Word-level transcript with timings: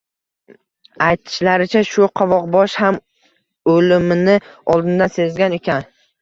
Aytishlaricha, 1.07 1.83
shu 1.89 2.07
qovoqbosh 2.21 2.77
ham 2.85 2.97
o`limini 3.75 4.39
oldindan 4.77 5.15
sezgan 5.19 5.57
ekan 5.61 5.89